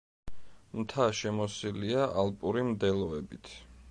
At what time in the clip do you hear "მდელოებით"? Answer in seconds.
2.73-3.55